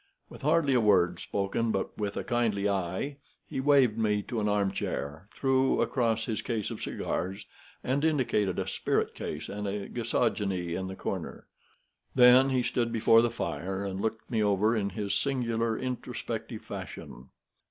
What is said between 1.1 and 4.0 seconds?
spoken, but with a kindly eye, he waved